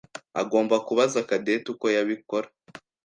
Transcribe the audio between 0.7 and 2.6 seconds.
kubaza Cadette uko yabikora.